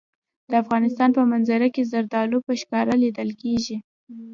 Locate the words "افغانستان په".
0.63-1.21